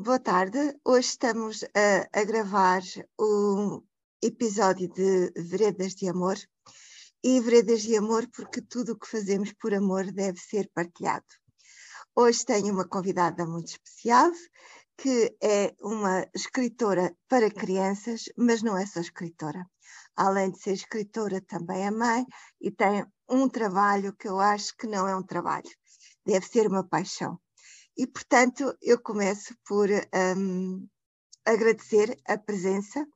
[0.00, 0.58] boa tarde.
[0.82, 2.80] Hoje estamos a, a gravar
[3.18, 3.82] o
[4.22, 6.38] episódio de Veredas de Amor.
[7.22, 11.26] E Veredas de Amor porque tudo o que fazemos por amor deve ser partilhado.
[12.16, 14.30] Hoje tenho uma convidada muito especial,
[14.96, 19.66] que é uma escritora para crianças, mas não é só escritora.
[20.16, 22.24] Além de ser escritora, também é mãe
[22.58, 25.70] e tem um trabalho que eu acho que não é um trabalho,
[26.24, 27.38] deve ser uma paixão.
[27.96, 29.88] E, portanto, eu começo por
[30.36, 30.88] um,
[31.44, 33.06] agradecer a presença,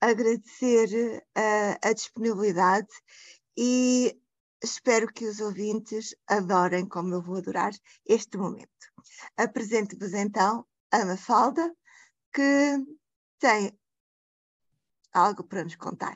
[0.00, 2.88] agradecer a, a disponibilidade
[3.56, 4.18] e
[4.62, 7.72] espero que os ouvintes adorem como eu vou adorar
[8.06, 8.68] este momento.
[9.36, 11.74] Apresento-vos então a Mafalda,
[12.32, 12.76] que
[13.38, 13.78] tem
[15.12, 16.14] algo para nos contar.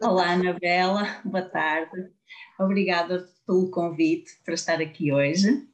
[0.00, 2.12] Olá, Anabela, boa tarde.
[2.58, 5.68] Obrigada pelo convite para estar aqui hoje.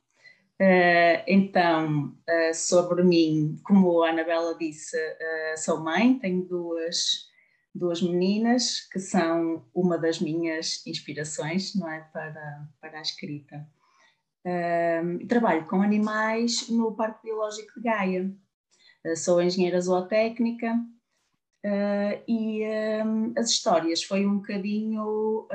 [0.62, 7.26] Uh, então, uh, sobre mim, como a Anabela disse, uh, sou mãe, tenho duas,
[7.74, 13.66] duas meninas que são uma das minhas inspirações, não é, para, para a escrita.
[15.28, 18.32] trabalho com animais no Parque Biológico de Gaia.
[19.16, 20.78] sou engenheira zootécnica
[22.28, 22.62] e
[23.36, 25.48] as histórias foi um bocadinho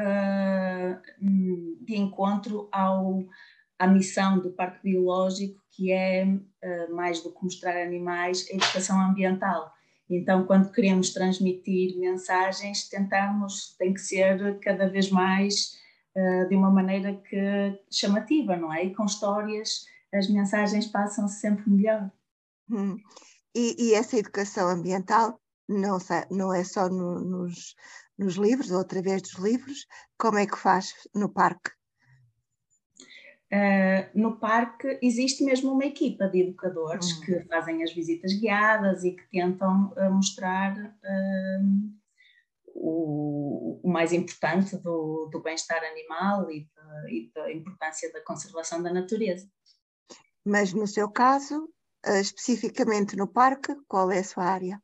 [1.81, 3.25] de encontro ao
[3.79, 8.99] a missão do Parque Biológico, que é, uh, mais do que mostrar animais, a educação
[8.99, 9.71] ambiental.
[10.09, 15.77] Então, quando queremos transmitir mensagens, tentamos, tem que ser cada vez mais
[16.15, 18.85] uh, de uma maneira que chamativa, não é?
[18.85, 22.09] E com histórias as mensagens passam -se sempre melhor.
[22.69, 22.97] Hum.
[23.53, 25.97] E, e, essa educação ambiental não,
[26.31, 27.75] não é só no, nos,
[28.17, 29.85] nos livros ou através dos livros,
[30.17, 31.71] como é que faz no parque?
[33.49, 37.21] Uh, no parque existe mesmo uma equipa de educadores uhum.
[37.21, 41.91] que fazem as visitas guiadas e que tentam uh, mostrar uh,
[42.75, 48.83] o, o, mais importante do, do bem-estar animal e, de, e, da importância da conservação
[48.83, 49.49] da natureza.
[50.45, 51.69] Mas no seu caso,
[52.05, 54.81] especificamente no parque, qual é a sua área?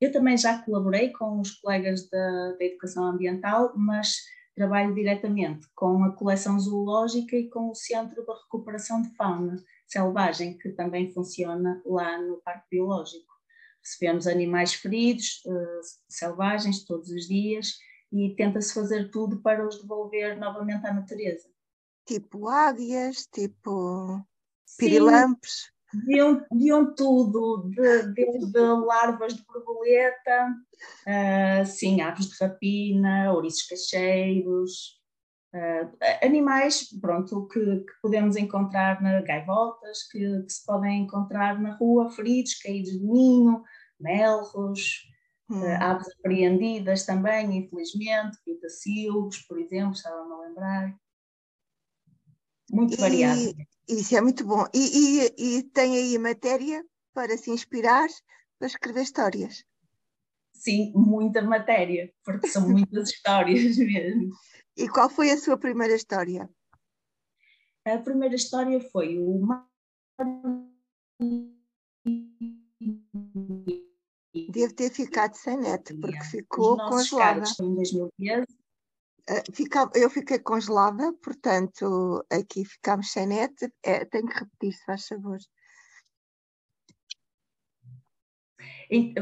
[0.00, 4.16] Eu também já colaborei com os colegas da, da educação ambiental, mas
[4.58, 10.58] trabalho diretamente com a coleção zoológica e com o Centro de Recuperação de Fauna Selvagem,
[10.58, 13.32] que também funciona lá no Parque Biológico.
[13.80, 17.78] Recebemos animais feridos, uh, selvagens, todos os dias
[18.12, 21.48] e tenta-se fazer tudo para os devolver novamente à natureza.
[22.04, 24.20] Tipo águias, tipo
[24.76, 25.70] pirilampos?
[25.94, 30.48] Viam, viam tudo, de, desde larvas de borboleta,
[31.06, 35.00] uh, sim, aves de rapina, ouriços cacheiros,
[35.54, 35.90] uh,
[36.22, 42.10] animais, pronto, que, que, podemos encontrar na gaivotas, que, que, se podem encontrar na rua,
[42.10, 43.64] feridos, caídos de ninho,
[43.98, 45.06] melros,
[45.48, 45.58] hum.
[45.58, 50.94] uh, aves apreendidas também, infelizmente, pitacilgos, por exemplo, estava-me a lembrar.
[52.70, 52.96] Muito e...
[52.98, 53.67] variado.
[53.88, 54.66] Isso é muito bom.
[54.74, 56.84] E, e, e tem aí matéria
[57.14, 58.06] para se inspirar
[58.58, 59.64] para escrever histórias.
[60.52, 64.30] Sim, muita matéria, porque são muitas histórias mesmo.
[64.76, 66.48] E qual foi a sua primeira história?
[67.84, 69.40] A primeira história foi o
[74.50, 77.42] Deve ter ficado sem net, porque ficou congelada.
[77.60, 78.67] Em 2013 eh, fica,
[79.94, 83.54] eu fiquei congelada, portanto, aqui ficámos sem net.
[83.82, 85.38] É, tenho que repetir, se faz favor.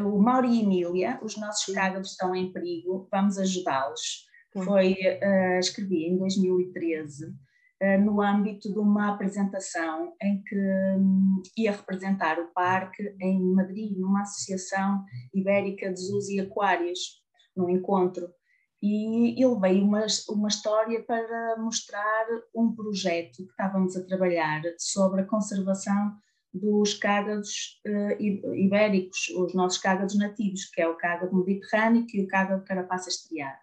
[0.05, 4.27] O Mauro e Emília, os nossos cágados estão em perigo, vamos ajudá-los.
[4.65, 7.35] Foi, uh, escrevi em 2013, uh,
[7.81, 13.99] eh, no âmbito de uma apresentação em que um, ia representar o parque em Madrid,
[13.99, 17.23] numa associação ibérica de zoos e aquários,
[17.55, 18.33] num encontro
[18.83, 25.23] e ele veio uma, uma história para mostrar um projeto que estávamos a trabalhar sobre
[25.23, 26.15] a conservação
[26.53, 32.29] dos cágados uh, ibéricos, os nossos cágados nativos, que é o cágado mediterrâneo e o
[32.29, 33.59] cágado de carapaça estriada.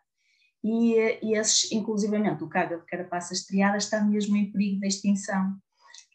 [0.63, 5.57] E, e esses, inclusivamente, o cágado de carapaça estriada está mesmo em perigo de extinção.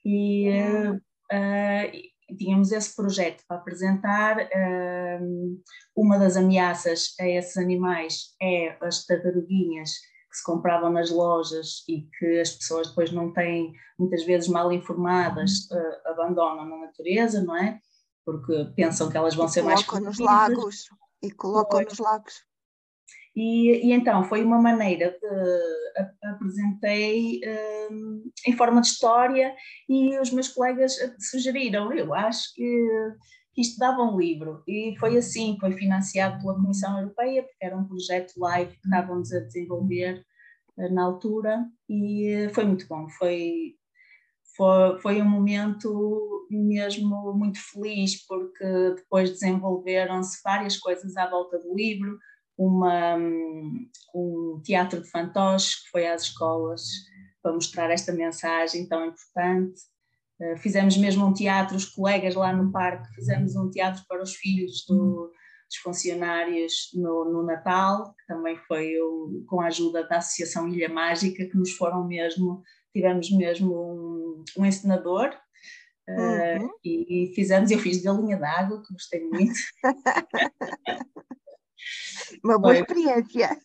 [0.05, 1.01] E, uh,
[2.37, 4.37] tínhamos esse projeto para apresentar.
[5.97, 9.91] Uma das ameaças a esses animais é as tartaruguinhas
[10.31, 14.71] que se compravam nas lojas e que as pessoas depois não têm, muitas vezes mal
[14.73, 15.79] informadas, uhum.
[15.79, 17.81] uh, abandonam na natureza, não é?
[18.25, 20.89] Porque pensam que elas vão e ser mais colocam nos lagos
[21.23, 22.45] e colocam nos lagos.
[23.35, 25.88] E, e, então foi uma maneira de
[26.23, 27.41] apresentei
[27.91, 29.55] um, em forma de história
[29.89, 32.89] e os meus colegas sugeriram, eu acho que,
[33.55, 34.63] que isto dava um livro.
[34.67, 39.33] E foi assim, foi financiado pela Comissão Europeia porque era um projeto live que estávamos
[39.33, 40.25] a desenvolver
[40.77, 43.75] uh, na altura e foi muito bom, foi
[44.57, 48.65] foi, foi um momento mesmo muito feliz porque
[48.97, 52.19] depois desenvolveram-se várias coisas à volta do livro
[52.59, 53.17] uma,
[54.13, 56.83] um teatro de fantoches que foi às escolas
[57.41, 59.81] para mostrar esta mensagem tão importante.
[60.41, 64.35] Uh, fizemos mesmo um teatro, os colegas lá no parque, fizemos um teatro para os
[64.35, 65.33] filhos do,
[65.69, 70.89] dos funcionários no, no, Natal, que também foi o, com a ajuda da Associação Ilha
[70.89, 72.63] Mágica, que nos foram mesmo,
[72.93, 75.33] tivemos mesmo um, um encenador
[76.09, 76.71] uh, uhum.
[76.85, 79.59] e, e, fizemos, eu fiz galinha d'água, que gostei muito.
[82.45, 82.83] Uma boa Foi.
[82.83, 83.59] experiência.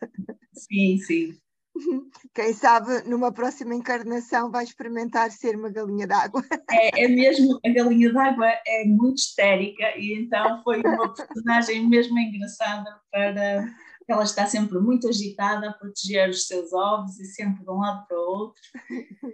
[0.53, 1.37] Sim, sim.
[2.33, 6.43] Quem sabe numa próxima encarnação vai experimentar ser uma galinha d'água.
[6.69, 12.17] É, é mesmo, a galinha d'água é muito histérica e então foi uma personagem mesmo
[12.17, 13.65] engraçada para
[14.07, 18.05] ela está sempre muito agitada a proteger os seus ovos e sempre de um lado
[18.07, 18.61] para o outro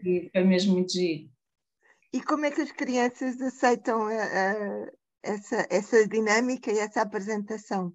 [0.06, 1.30] e foi mesmo muito giro.
[2.14, 4.92] E como é que as crianças aceitam a, a,
[5.24, 7.94] essa, essa dinâmica e essa apresentação?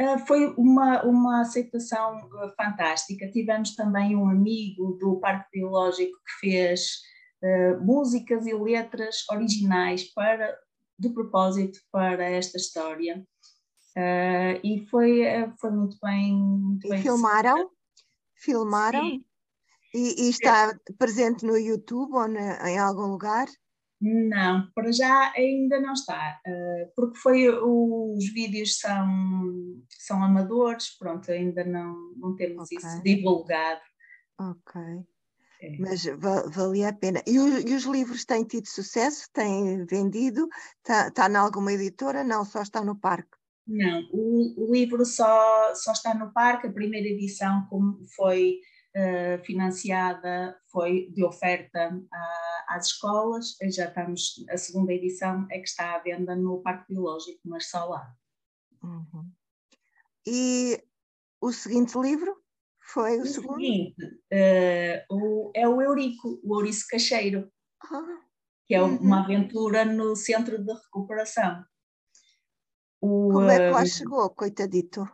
[0.00, 3.30] Ah, foi uma, uma aceitação ah, fantástica.
[3.30, 7.00] Tivemos também um amigo do Parque Biológico que fez
[7.42, 10.56] uh, músicas e letras originais para,
[10.96, 13.26] de propósito para esta história.
[13.96, 15.22] Uh, e foi,
[15.60, 16.32] foi muito bem.
[16.32, 17.68] Muito bem filmaram?
[18.36, 19.20] Filmaram?
[19.94, 23.48] E, e, está presente no YouTube ou na, em algum lugar?
[24.00, 31.30] Não, para já ainda não está, eh, porque foi, os vídeos são, são amadores, pronto,
[31.32, 32.78] ainda não, não temos okay.
[32.78, 33.80] isso divulgado.
[34.38, 34.80] Ok.
[35.60, 35.76] É.
[35.78, 36.04] Mas
[36.54, 37.20] valia a pena.
[37.26, 39.28] E, o, e, os livros têm tido sucesso?
[39.32, 40.48] Têm vendido?
[40.76, 42.22] Está, está em alguma editora?
[42.22, 43.36] Não, só está no parque.
[43.66, 46.68] Não, o, o livro só, só está no parque.
[46.68, 48.60] A primeira edição como foi
[48.96, 55.68] uh, financiada, foi de oferta a, às escolas, já estamos, a segunda edição é que
[55.68, 58.12] está à venda no Parque Biológico, mas só lá.
[58.82, 59.30] Uhum.
[60.26, 60.82] E
[61.40, 62.36] o seguinte livro
[62.80, 63.60] foi o, o segundo?
[63.60, 67.50] Seguinte, uh, o, é o Eurico, o Ouriço Cacheiro,
[67.84, 68.20] ah.
[68.66, 68.96] que é uhum.
[68.96, 71.64] uma aventura no centro de recuperação.
[73.00, 75.08] O, Como é que lá chegou, coitadito?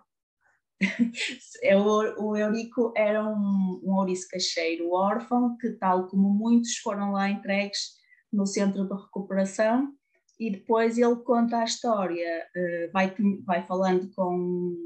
[1.63, 7.31] É o, Eurico era um, um ouriço cacheiro órfão que, tal como muitos, foram lá
[7.31, 7.95] entregues
[8.33, 9.93] no centro de recuperação
[10.39, 13.15] e depois ele conta a história, uh, vai,
[13.47, 14.77] vai falando com,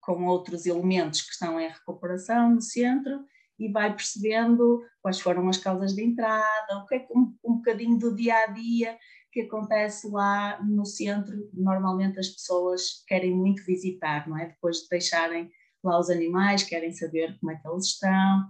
[0.00, 3.24] com outros elementos que estão em recuperação no centro
[3.58, 7.98] e vai percebendo quais foram as causas de entrada, o que é um, um bocadinho
[7.98, 8.96] do dia a dia
[9.38, 11.48] que acontece lá no centro.
[11.54, 14.46] Normalmente as pessoas querem muito visitar, não é?
[14.46, 15.48] Depois de deixarem
[15.84, 18.40] lá os animais, querem saber como é que eles estão.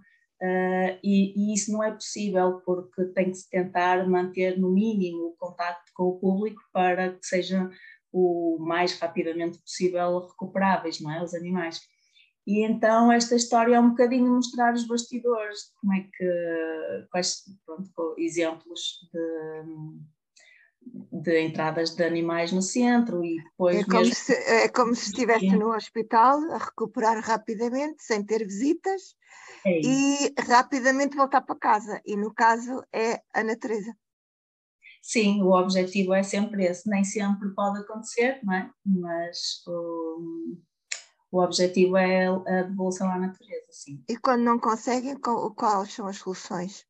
[0.41, 5.27] Uh, e, e, isso não é possível porque tem que se tentar manter no mínimo
[5.27, 7.71] o contacto com o público para que sejam
[8.13, 11.23] o mais rapidamente possível recuperáveis, não é?
[11.23, 11.81] Os animais.
[12.47, 18.15] E então esta história é um bocadinho mostrar os bastidores, como é que, quais pronto,
[18.17, 18.81] exemplos
[19.13, 20.09] de,
[21.13, 24.15] de entradas de animais no centro e depois é como, mesmo...
[24.15, 29.17] se, é como se estivesse no hospital a recuperar rapidamente sem ter visitas
[29.65, 33.95] é e rapidamente voltar para casa e no caso é a natureza
[35.03, 38.71] sim, o objetivo é sempre esse nem sempre pode acontecer não é?
[38.85, 40.57] mas o,
[41.31, 44.03] o objetivo é a devolução à natureza sim.
[44.09, 46.88] e quando não conseguem quais são as soluções?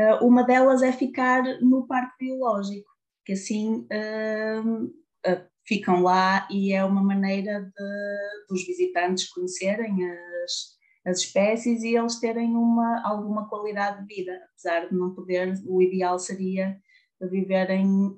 [0.00, 2.88] Uh, uma delas é ficar no parque biológico,
[3.22, 10.78] que assim uh, uh, ficam lá e é uma maneira de, dos visitantes conhecerem as,
[11.04, 15.82] as espécies e eles terem uma, alguma qualidade de vida, apesar de não poder, o
[15.82, 16.78] ideal seria
[17.20, 18.16] viverem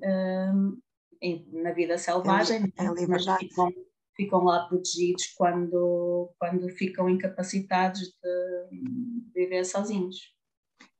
[1.21, 3.69] em, na vida selvagem, é, é mas ficam,
[4.15, 10.33] ficam lá protegidos quando, quando ficam incapacitados de viver sozinhos.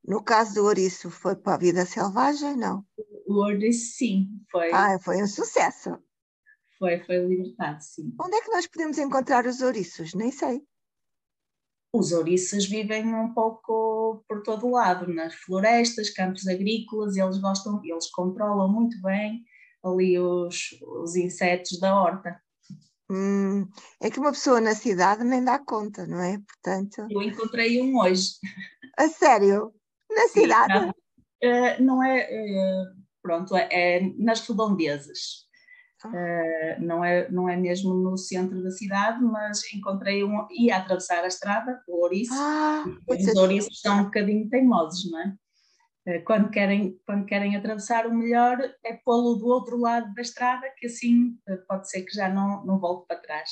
[0.05, 2.85] No caso do ouriço, foi para a vida selvagem, não?
[3.25, 4.71] O ouriço, sim, foi.
[4.73, 5.97] Ah, foi um sucesso.
[6.77, 8.13] Foi, foi libertado, sim.
[8.19, 10.13] Onde é que nós podemos encontrar os ouriços?
[10.13, 10.61] Nem sei.
[11.95, 17.79] Os ouriços vivem um pouco por todo o lado, nas florestas, campos agrícolas, eles gostam,
[17.85, 19.45] eles controlam muito bem
[19.83, 22.41] ali os, os insetos da horta.
[23.09, 23.67] Hum,
[24.01, 26.39] é que uma pessoa na cidade nem dá conta, não é?
[26.39, 27.05] Portanto.
[27.09, 28.31] Eu encontrei um hoje.
[28.97, 29.73] A sério?
[30.15, 30.73] Na Sim, cidade?
[30.73, 32.29] Não, uh, não é.
[32.29, 35.43] Uh, pronto, é, é, nas redondezas.
[36.05, 40.45] Uh, não, é, não é mesmo no centro da cidade, mas encontrei um.
[40.51, 42.33] ia atravessar a estrada, o ouriço.
[42.33, 45.33] Ah, os ouriços são um bocadinho teimosos, não é?
[46.05, 50.69] Eh, quando querem, quando querem atravessar, o melhor é pô-lo do outro lado da estrada,
[50.77, 53.49] que assim eh, pode ser que já não, não volte para trás.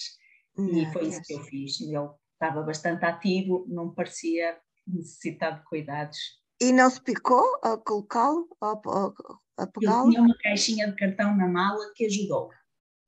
[0.57, 1.79] e foi isso que eu fiz.
[1.79, 6.17] Ele estava bastante ativo, não parecia necessitar de cuidados.
[6.61, 10.11] E não se picou a colocá-lo, a, a, a pegá-lo?
[10.11, 12.51] tinha uma caixinha de cartão na mala que ajudou.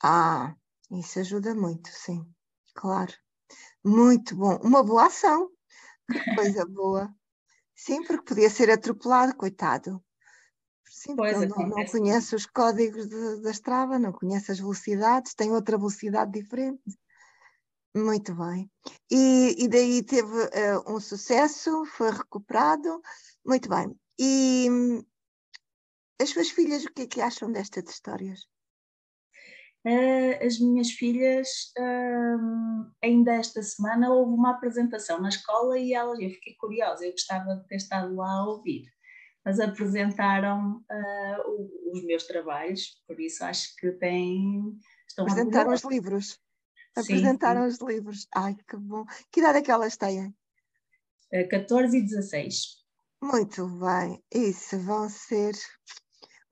[0.01, 0.55] Ah,
[0.89, 2.25] isso ajuda muito, sim,
[2.73, 3.13] claro.
[3.85, 4.57] Muito bom.
[4.63, 5.51] Uma boa ação.
[6.11, 7.13] Que coisa boa.
[7.75, 10.03] Sim, porque podia ser atropelado, coitado.
[10.85, 15.35] Sim, pois, porque não, não conhece os códigos de, da Strava, não conhece as velocidades,
[15.35, 16.81] tem outra velocidade diferente.
[17.95, 18.69] Muito bem.
[19.11, 23.01] E, e daí teve uh, um sucesso, foi recuperado.
[23.45, 23.95] Muito bem.
[24.19, 25.03] E hum,
[26.19, 28.47] as suas filhas, o que é que acham destas histórias?
[29.85, 36.19] Uh, as minhas filhas, uh, ainda esta semana houve uma apresentação na escola e elas,
[36.21, 38.85] eu fiquei curiosa, eu gostava de ter estado lá a ouvir,
[39.43, 44.73] mas apresentaram uh, os meus trabalhos, por isso acho que têm.
[45.05, 46.39] Estão apresentaram os livros.
[46.95, 48.27] Apresentaram os livros.
[48.33, 49.05] Ai, que bom.
[49.31, 50.33] Que idade é que elas têm?
[51.49, 52.83] 14 e 16.
[53.21, 55.53] Muito bem, isso vão ser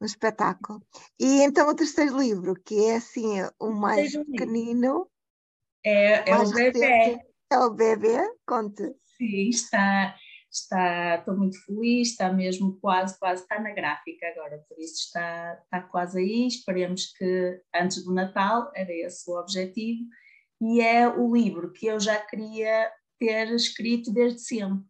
[0.01, 0.81] um espetáculo.
[1.19, 5.07] E então o terceiro livro, que é assim o mais pequenino.
[5.85, 7.19] É, é o bebê.
[7.51, 8.17] É o bebê,
[8.47, 8.95] conte.
[9.17, 10.15] Sim, está,
[10.49, 15.59] está, estou muito feliz, está mesmo quase, quase, está na gráfica agora, por isso está,
[15.61, 20.05] está quase aí, esperemos que antes do Natal, era esse o objetivo,
[20.61, 24.85] e é o livro que eu já queria ter escrito desde sempre,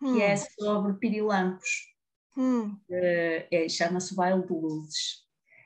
[0.00, 0.14] hum.
[0.14, 0.36] que é hum.
[0.60, 1.68] sobre pirilampos.
[2.36, 2.76] Hum.
[2.88, 5.22] Uh, é, Chama-se Baile de Luzes.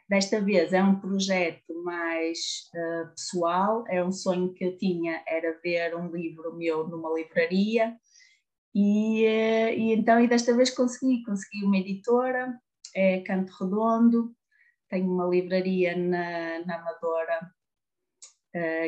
[0.09, 5.59] Desta vez é um projeto mais uh, pessoal, é um sonho que eu tinha, era
[5.62, 7.97] ver um livro meu numa livraria,
[8.75, 12.59] e, uh, e então e desta vez consegui, consegui uma editora,
[12.95, 14.35] é Canto Redondo,
[14.88, 17.50] tenho uma livraria na, na Amadora,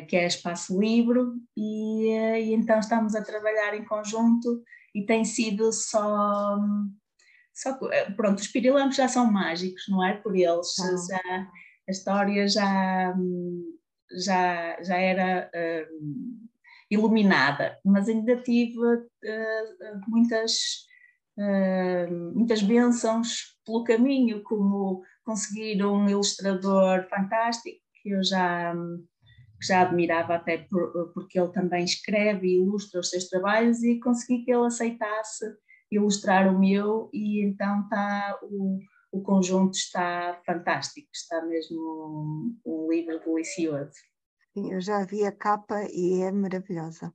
[0.08, 1.20] que é Espaço Livre,
[1.56, 4.62] e, e, então estamos a trabalhar em conjunto
[4.94, 6.58] e tem sido só
[7.58, 10.14] só eh, pronto, os pirilampos já são mágicos, não é?
[10.14, 10.74] Por eles,
[11.08, 11.48] já,
[11.88, 13.14] a história já,
[14.24, 16.48] já, já era uh,
[16.88, 20.52] iluminada, mas ainda tive uh, muitas,
[21.36, 28.72] uh, muitas bênçãos pelo caminho, como conseguir um ilustrador fantástico, que eu já,
[29.62, 34.44] já admirava até por, porque ele também escreve e ilustra os seus trabalhos e consegui
[34.44, 35.44] que ele aceitasse
[35.90, 38.78] ilustrar o meu e então está o,
[39.10, 43.92] o conjunto está fantástico, está mesmo um, um livro delicioso.
[44.52, 47.12] Sim, eu já vi a capa e é maravilhosa.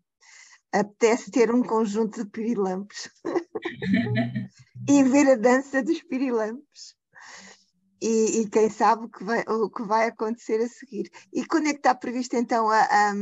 [0.71, 3.09] Apetece ter um conjunto de pirilampos
[4.89, 6.95] e ver a dança dos pirilampos.
[8.05, 11.09] E, e, quem sabe o que, vai, o que vai acontecer a seguir.
[11.31, 13.13] E quando é que está prevista então a, a,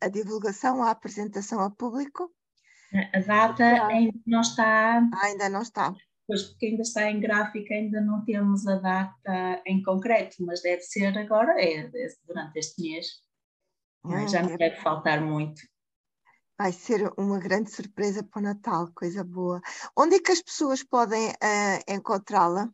[0.00, 2.28] a divulgação, a apresentação ao público?
[3.14, 4.98] A data ainda não está.
[5.14, 5.94] Ah, ainda não está.
[6.26, 10.82] Pois, porque ainda está em gráfica, ainda não temos a data em concreto, mas deve
[10.82, 11.88] ser agora, é,
[12.26, 13.06] durante este mês.
[14.04, 14.56] Ah, Já não é...
[14.56, 15.62] deve faltar muito.
[16.58, 19.60] Vai ser uma grande surpresa para o Natal, coisa boa.
[19.96, 22.68] Onde é que as pessoas podem uh, encontrá-la?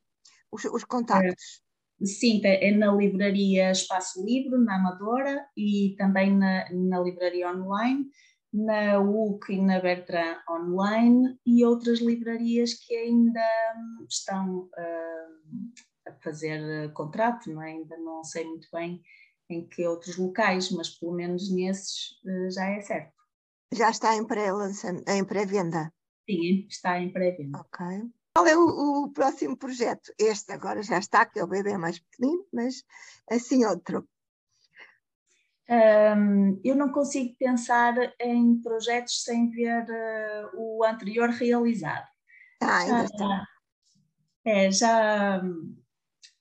[0.50, 1.62] Os, os contactos?
[2.00, 8.06] É, sim, é na livraria Espaço Livre, na Amadora, e também na, na livraria online
[8.52, 13.46] na UC e na Bertrand Online e outras livrarias que ainda
[14.08, 17.72] estão uh, a fazer uh, contrato, não é?
[17.72, 19.02] ainda não sei muito bem
[19.50, 23.12] em que outros locais, mas pelo menos nesses uh, já é certo.
[23.72, 25.26] Já está em pré-venda?
[25.26, 25.92] Pré
[26.26, 27.58] Sim, está em pré-venda.
[27.58, 27.86] Ok.
[28.38, 30.12] Qual é o, o, próximo projeto?
[30.16, 32.84] Este agora já está, que é o bebê mais pequenino, mas
[33.28, 34.08] assim outro.
[35.68, 42.06] Um, eu não consigo pensar em projetos sem ver uh, o anterior realizado.
[42.62, 43.46] Ah, ainda já, está.
[44.44, 45.42] É, já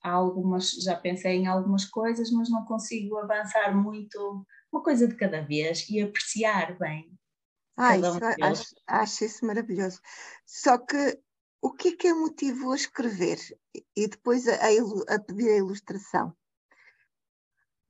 [0.00, 5.16] há algumas, já pensei em algumas coisas, mas não consigo avançar muito, uma coisa de
[5.16, 7.12] cada vez e apreciar bem.
[7.76, 10.00] Ah, isso, um acho, acho isso maravilhoso.
[10.46, 11.20] Só que
[11.60, 13.38] o que é que a motivou a escrever
[13.96, 16.36] e depois a, a, pedir a ilustração?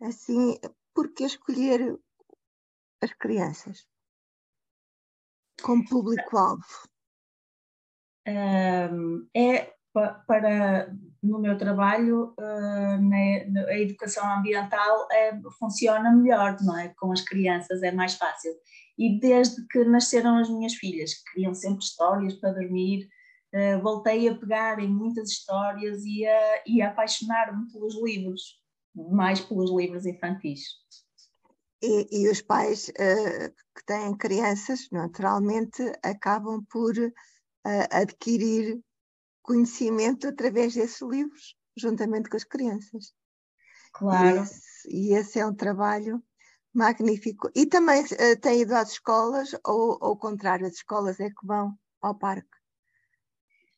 [0.01, 0.59] Assim,
[0.95, 1.99] porquê escolher
[3.03, 3.87] as crianças
[5.63, 6.89] como público-alvo?
[9.35, 9.75] É
[10.27, 16.95] para, no meu trabalho, na, a educação ambiental é, funciona melhor, não é?
[16.97, 18.53] Com as crianças é mais fácil.
[18.97, 23.09] E desde que nasceram as minhas filhas, que queriam sempre histórias para dormir,
[23.55, 28.61] uh, voltei a pegar em muitas histórias e a, e a apaixonar-me pelos livros,
[28.95, 30.63] mais pelos livros infantis.
[31.83, 36.95] E, e os pais uh, que têm crianças, naturalmente, acabam por
[37.91, 38.81] adquirir
[39.43, 43.13] conhecimento através desses livros, juntamente com as crianças.
[43.93, 44.39] Claro.
[44.39, 46.23] E esse, e esse é um trabalho
[46.73, 47.51] magnífico.
[47.55, 51.75] E também uh, tem ido às escolas, ou ao contrário, as escolas é que vão
[52.01, 52.58] ao parque?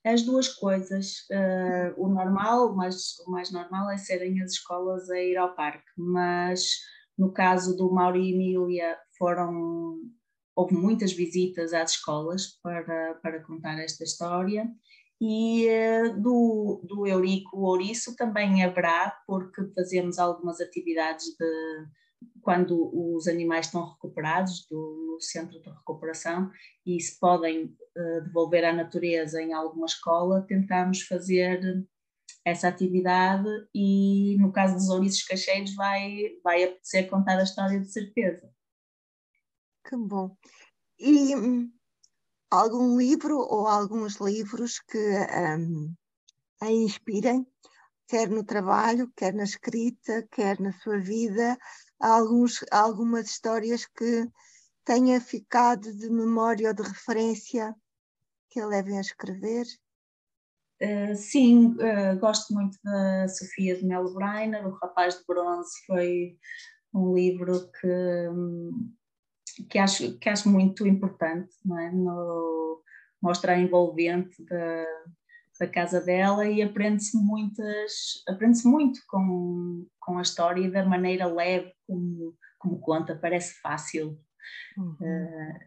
[0.04, 1.26] As duas coisas.
[1.30, 5.90] Uh, o normal, mas o mais normal é serem as escolas a ir ao parque,
[5.97, 6.78] mas
[7.19, 9.99] no caso do Mauro e Emília foram
[10.57, 14.69] houve muitas visitas às escolas para, para contar esta história
[15.21, 21.87] e uh, do, do Eurico Ouriço também haverá, porque fazemos algumas atividades de
[22.43, 26.50] quando os animais estão recuperados do, no centro de recuperação
[26.85, 31.87] e se podem uh, devolver à natureza em alguma escola, tentamos fazer
[32.45, 37.93] essa atividade e no caso dos ouriços cacheiros vai, vai apetecer contar a história de
[37.93, 38.50] certeza.
[39.85, 40.37] Que bom.
[40.99, 41.71] E hum,
[42.50, 45.95] algum livro ou alguns livros que um,
[46.61, 47.47] a inspirem,
[48.07, 51.57] quer no trabalho, quer na escrita, quer na sua vida,
[52.00, 54.28] alguns, algumas histórias que
[54.85, 57.75] tenha ficado de memória ou de referência
[58.49, 59.66] que a levem a escrever?
[60.83, 66.38] Uh, sim, uh, gosto muito da Sofia de Melo Breiner, O Rapaz de Bronze foi
[66.95, 68.92] um livro que, um,
[69.69, 71.92] que acho, que acho muito importante, não é?
[71.92, 72.83] No,
[73.22, 74.87] mostra a envolvente da,
[75.61, 81.27] da casa dela e aprende-se muitas, aprende-se muito com, com a história e da maneira
[81.27, 84.18] leve como, como conta, parece fácil.
[84.79, 84.96] Uhum.
[84.99, 85.61] Uh,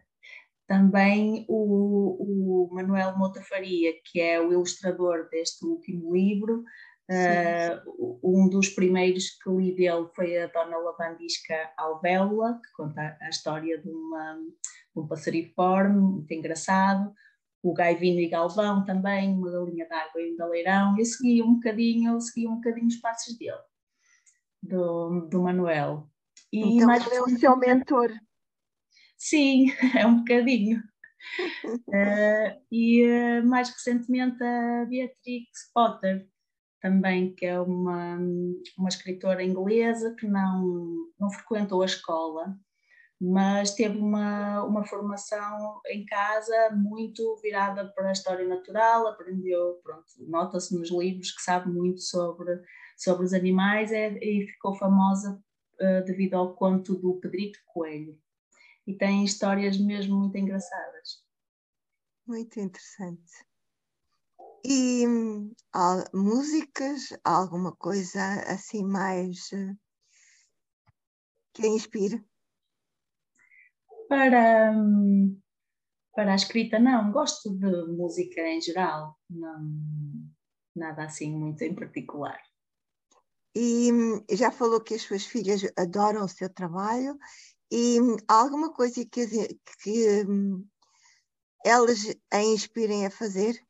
[0.66, 6.64] também o, o Manuel Mota Faria, que é o ilustrador deste último livro,
[7.10, 13.28] Uh, um dos primeiros que li dele foi a Dona Lavandisca Alvéola, que conta a
[13.28, 17.12] história de, uma, de um passariforme muito engraçado.
[17.64, 20.98] O Gaivino e Galvão também, uma galinha d'água e um galeirão.
[20.98, 23.56] Eu segui um bocadinho, segui um bocadinho os passos dele,
[24.62, 26.06] do, do Manuel.
[26.52, 28.12] E então mais ele é o seu mentor.
[29.16, 30.78] Sim, é um bocadinho.
[30.78, 36.28] uh, e uh, mais recentemente a Beatrix Potter,
[36.82, 38.18] também, que é uma,
[38.76, 42.54] uma escritora inglesa que não, não frequentou a escola,
[43.26, 50.04] mas teve uma, uma formação em casa muito virada para a história natural, aprendeu, pronto,
[50.26, 52.60] nota-se nos livros que sabe muito sobre,
[52.98, 55.42] sobre os animais é, e ficou famosa
[55.80, 58.18] uh, devido ao conto do Pedrito Coelho.
[58.86, 61.24] E tem histórias mesmo muito engraçadas.
[62.26, 63.46] Muito interessante.
[64.62, 65.06] E
[66.12, 69.74] músicas, alguma coisa assim mais uh,
[71.54, 72.22] que a inspire?
[74.08, 74.72] Para,
[76.14, 77.12] para a escrita, não.
[77.12, 79.70] Gosto de música em geral, não,
[80.74, 82.38] nada assim muito em particular.
[83.56, 83.90] E
[84.32, 87.16] já falou que as suas filhas adoram o seu trabalho
[87.70, 89.26] e há alguma coisa que,
[89.82, 90.66] que um,
[91.64, 93.64] elas a inspirem a fazer?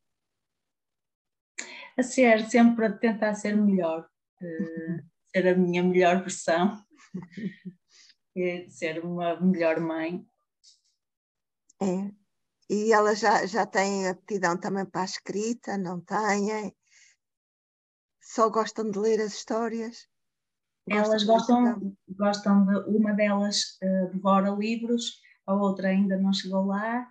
[1.96, 4.08] a ser sempre a tentar ser melhor,
[4.40, 6.82] uh, ser a minha melhor versão,
[8.68, 10.26] ser uma melhor mãe.
[11.80, 12.10] É.
[12.68, 16.74] E elas já, já têm aptidão também para a escrita, não têm?
[18.20, 20.08] Só gostam de ler as histórias?
[20.88, 26.66] Gostam elas gostam, gostam de, uma delas uh, devora livros, a outra ainda não chegou
[26.66, 27.10] lá,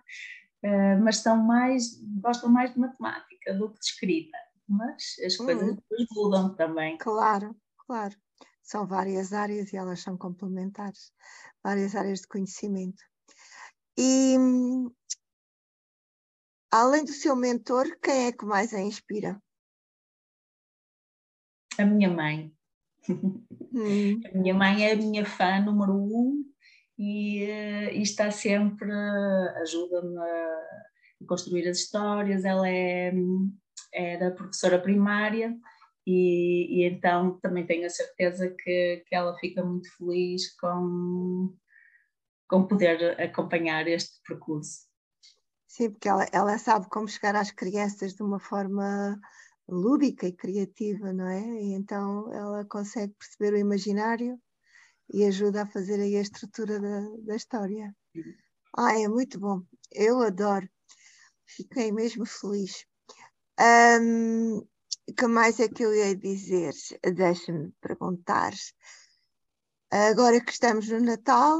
[0.64, 5.68] uh, mas são mais, gostam mais de matemática do que de escrita mas as coisas
[5.68, 5.78] uhum.
[6.12, 6.96] mudam também.
[6.98, 7.56] Claro,
[7.86, 8.16] claro.
[8.64, 11.12] São várias áreas e elas são complementares,
[11.62, 13.02] várias áreas de conhecimento.
[13.96, 14.36] E
[16.70, 19.38] além do seu mentor, quem é que mais a inspira?
[21.78, 22.52] A minha mãe.
[23.06, 24.20] Hum.
[24.32, 26.42] A minha mãe é a minha fã número um
[26.96, 28.90] e, uh, e está sempre,
[29.60, 32.44] ajuda-me a construir as histórias.
[32.44, 33.12] Ela é
[33.92, 35.56] era professora primária
[36.06, 41.56] e, e, então também tenho a certeza que, que ela fica muito feliz com,
[42.48, 44.86] com poder acompanhar este percurso.
[45.66, 49.18] Sim, porque ela, ela sabe como chegar às crianças de uma forma
[49.68, 51.40] lúdica e criativa, não é?
[51.40, 54.38] E então ela consegue perceber o imaginário
[55.12, 57.94] e ajuda a fazer aí a estrutura da, da história.
[58.76, 59.62] Ah, é muito bom.
[59.92, 60.68] Eu adoro.
[61.46, 62.84] Fiquei mesmo feliz.
[64.00, 64.66] Um,
[65.12, 66.72] que mais é que eu ia dizer?
[67.14, 68.52] Deixa-me perguntar.
[69.90, 71.58] Agora que estamos no Natal,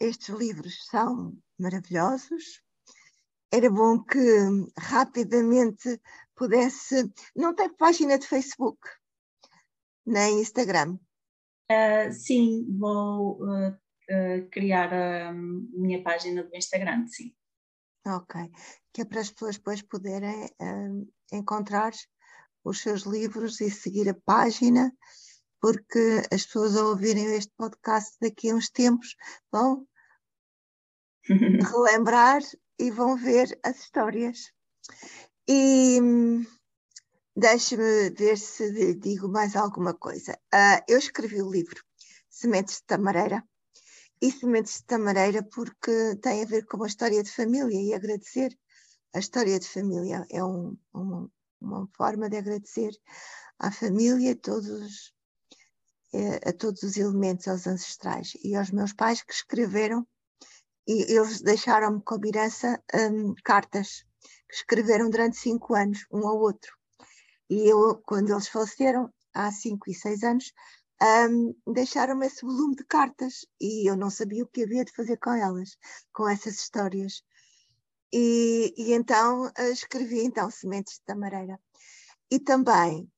[0.00, 2.62] estes livros são maravilhosos.
[3.50, 4.20] Era bom que
[4.78, 6.00] rapidamente
[6.36, 7.10] pudesse.
[7.34, 8.78] Não tem página de Facebook,
[10.06, 10.98] nem Instagram.
[11.70, 17.34] Uh, sim, vou uh, uh, criar a minha página do Instagram, sim.
[18.06, 18.40] Ok,
[18.92, 20.50] que é para as pessoas depois poderem
[21.32, 21.92] encontrar
[22.64, 24.92] os seus livros e seguir a página,
[25.60, 29.16] porque as pessoas ao ouvirem este podcast daqui a uns tempos
[29.50, 29.86] vão
[31.24, 32.42] relembrar
[32.78, 34.52] e vão ver as histórias.
[35.48, 36.00] E
[37.34, 40.38] deixe-me ver se digo mais alguma coisa.
[40.54, 41.82] Uh, eu escrevi o livro
[42.28, 43.42] Sementes de Tamareira,
[44.20, 48.56] e Sementes de Tamareira porque tem a ver com a história de família e agradecer
[49.14, 50.26] a história de família.
[50.30, 51.28] É um, um,
[51.60, 52.92] uma forma de agradecer
[53.58, 55.12] à família, todos,
[56.12, 60.06] eh, a todos os elementos, aos ancestrais e aos meus pais que escreveram
[60.88, 64.06] e eles deixaram-me como herança um, cartas
[64.48, 66.74] que escreveram durante cinco anos, um ao outro.
[67.50, 70.50] E eu, quando eles faleceram, há cinco e seis anos,
[71.30, 75.18] um, deixaram-me esse volume de cartas e eu não sabia o que havia de fazer
[75.18, 75.76] com elas,
[76.10, 77.22] com essas histórias.
[78.12, 81.60] E, e então escrevi então Sementes de Tamareira.
[82.30, 83.10] E também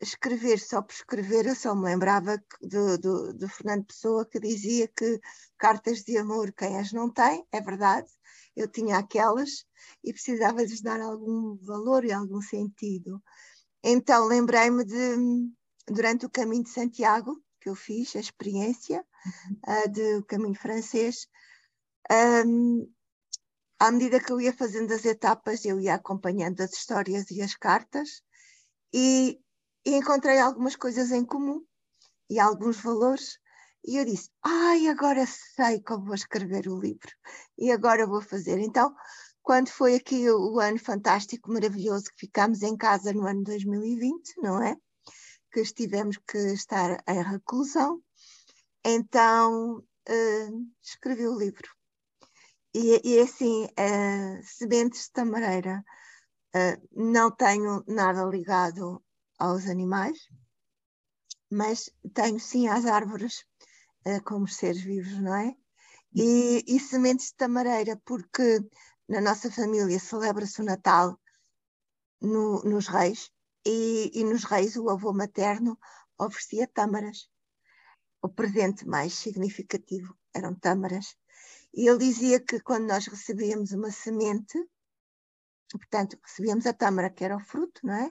[0.00, 4.88] escrever só por escrever, eu só me lembrava do, do, do, Fernando Pessoa que dizia
[4.88, 5.20] que
[5.58, 8.08] cartas de amor quem as não tem, é verdade,
[8.54, 9.64] eu tinha aquelas
[10.04, 13.22] e precisava lhes dar algum valor e algum sentido.
[13.82, 15.16] Então lembrei-me de,
[15.86, 19.04] durante o caminho de Santiago, que eu fiz, a experiência
[19.66, 21.26] uh, do caminho francês,
[22.46, 22.86] um,
[23.78, 27.54] à medida que eu ia fazendo as etapas, eu ia acompanhando as histórias e as
[27.54, 28.22] cartas,
[28.92, 29.40] e
[29.86, 31.64] e encontrei algumas coisas em comum
[32.28, 33.38] e alguns valores.
[33.84, 37.12] E eu disse: Ai, agora sei como vou escrever o livro
[37.56, 38.58] e agora vou fazer.
[38.58, 38.92] Então,
[39.42, 44.60] quando foi aqui o, ano fantástico, maravilhoso, que ficámos em casa no ano 2020, não
[44.60, 44.76] é?
[45.52, 48.02] Que estivemos que estar em reclusão,
[48.84, 51.70] então uh, escrevi o livro.
[52.78, 55.82] E, e assim, uh, Sementes de Tamareira,
[56.54, 59.02] uh, não tenho nada ligado
[59.38, 60.18] aos animais,
[61.50, 63.46] mas tenho sim às árvores
[64.06, 65.56] uh, como seres vivos, não é?
[66.14, 68.60] E, e sementes de tamareira, porque
[69.08, 71.18] na nossa família celebra-se o Natal
[72.20, 73.30] no, nos reis,
[73.64, 75.78] e, e, nos reis o avô materno
[76.18, 77.26] oferecia tâmaras.
[78.20, 81.16] O presente mais significativo eram tâmaras.
[81.76, 84.58] E ele dizia que quando nós recebíamos uma semente,
[85.70, 88.10] portanto, recebíamos a tâmara, que era o fruto, não é?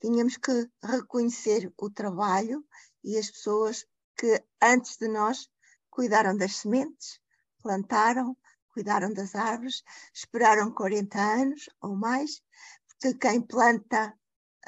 [0.00, 2.64] tínhamos que reconhecer o trabalho
[3.02, 5.48] e as pessoas que antes de nós
[5.90, 7.20] cuidaram das sementes,
[7.62, 8.36] plantaram,
[8.68, 9.82] cuidaram das árvores,
[10.14, 12.42] esperaram 40 anos ou mais,
[12.88, 14.14] porque quem planta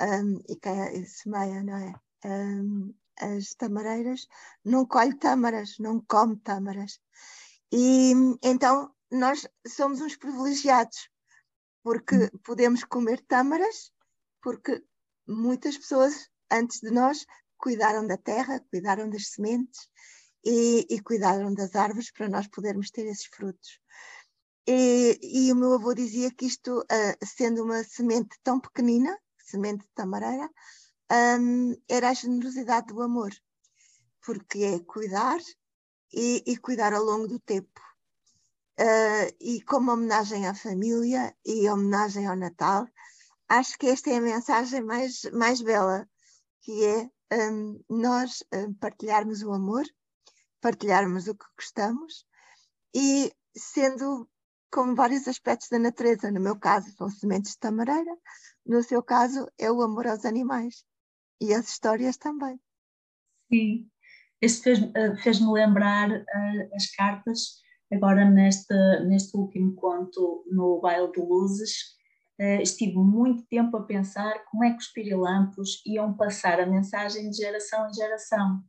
[0.01, 1.95] um, e quem semeia, não é?
[2.25, 4.27] Um, as tamareiras
[4.65, 7.01] não colhe tâmaras, não come tâmaras.
[7.73, 11.09] E então nós somos uns privilegiados,
[11.83, 12.39] porque hum.
[12.45, 13.93] podemos comer tâmaras,
[14.43, 14.83] porque
[15.27, 17.27] muitas pessoas antes de nós
[17.59, 19.89] cuidaram da terra, cuidaram das sementes
[20.45, 23.81] e, e cuidaram das árvores para nós podermos ter esses frutos.
[24.67, 29.85] E, e o meu avô dizia que isto, uh, sendo uma semente tão pequenina, semente
[29.85, 30.49] de tamareira,
[31.41, 33.31] um, era a generosidade do amor,
[34.25, 35.39] porque é cuidar
[36.13, 37.81] e, e cuidar ao longo do tempo.
[38.81, 42.87] Uh, e como homenagem à família e homenagem ao Natal,
[43.49, 46.09] acho que esta é a mensagem mais, mais bela,
[46.61, 47.11] que é
[47.51, 49.85] um, nós um, partilharmos o amor,
[50.61, 52.25] partilharmos o que gostamos
[52.95, 54.29] e sendo
[54.71, 56.31] com vários aspectos da natureza.
[56.31, 58.17] No meu caso, são sementes de tamareira,
[58.65, 60.85] no seu caso, é o amor aos animais
[61.41, 62.61] e as histórias também.
[63.51, 63.91] Sim,
[64.41, 67.61] isso fez-me eh, fez lembrar uh, as cartas,
[67.93, 68.75] agora neste,
[69.07, 71.73] neste último conto, no Baile de Luzes,
[72.41, 77.31] uh, estive muito tempo a pensar como é que os pirilampos iam passar a mensagem
[77.31, 78.63] de geração em geração.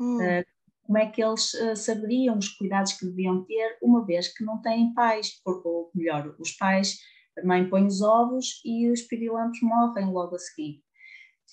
[0.00, 0.16] Hum.
[0.18, 0.44] Uh,
[0.84, 4.62] como é que eles uh, saberiam os cuidados que deviam ter, uma vez que não
[4.62, 6.98] têm pais, ou melhor, os pais,
[7.36, 10.82] a mãe põe os ovos e os pirilampos morrem logo a seguir.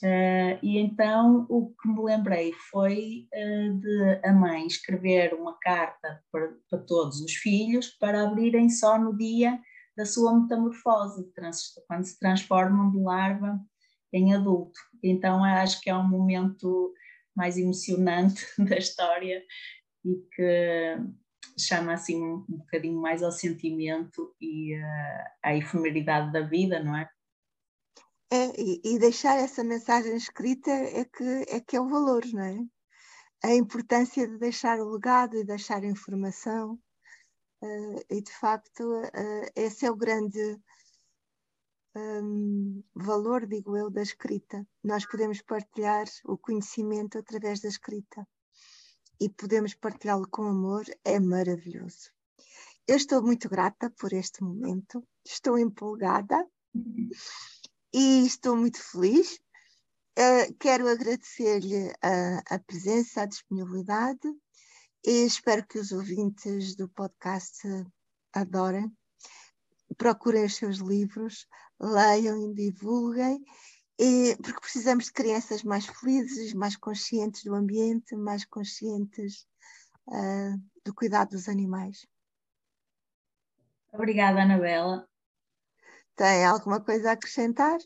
[0.04, 6.22] Uh, e então o que me lembrei foi uh, de a mãe escrever uma carta
[6.30, 9.58] para, para, todos os filhos para abrirem só no dia
[9.96, 11.32] da sua metamorfose,
[11.88, 13.58] quando se transformam de larva
[14.12, 14.78] em adulto.
[15.02, 16.94] Então acho que é um momento
[17.34, 19.42] mais emocionante da história
[20.04, 20.98] e que
[21.58, 27.10] chama assim um, bocadinho mais ao sentimento e uh, à efemeridade da vida, não é?
[28.32, 32.58] É, e, deixar essa mensagem escrita é que, é que é o valor, não é?
[33.44, 36.80] A importância de deixar o legado e deixar a informação.
[37.62, 40.60] Uh, e de facto, uh, esse é o grande
[41.96, 44.66] um, valor, digo eu, da escrita.
[44.84, 48.28] Nós podemos partilhar o conhecimento através da escrita
[49.20, 52.12] e podemos partilhá-lo com amor, é maravilhoso.
[52.88, 56.46] Eu estou muito grata por este momento, estou empolgada
[57.96, 59.40] e estou muito feliz.
[60.20, 64.28] Uh, quero agradecer-lhe a, a, presença, a disponibilidade
[65.06, 67.58] e espero que os ouvintes do podcast
[68.34, 68.92] adorem.
[69.98, 71.48] Procurem os seus livros,
[71.80, 73.42] leiam e divulguem,
[73.98, 79.48] e, porque precisamos de crianças mais felizes, mais conscientes do ambiente, mais conscientes
[80.10, 82.06] uh, do cuidado dos animais.
[83.94, 85.08] Obrigada, Anabela.
[86.16, 87.78] Tem alguma coisa a acrescentar?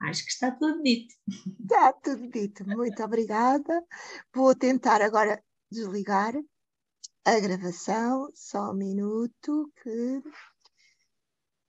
[0.00, 1.14] Acho que está tudo dito.
[1.60, 2.66] Está tudo dito.
[2.66, 3.84] Muito obrigada.
[4.32, 6.34] Vou tentar agora desligar
[7.24, 8.30] a gravação.
[8.34, 10.22] Só um minuto que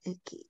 [0.09, 0.48] aqui.